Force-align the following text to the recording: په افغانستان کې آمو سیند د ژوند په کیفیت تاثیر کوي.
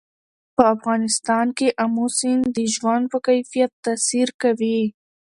په 0.55 0.63
افغانستان 0.75 1.47
کې 1.57 1.67
آمو 1.83 2.05
سیند 2.19 2.43
د 2.57 2.57
ژوند 2.75 3.03
په 3.11 3.17
کیفیت 3.27 3.71
تاثیر 3.85 4.27
کوي. 4.41 4.81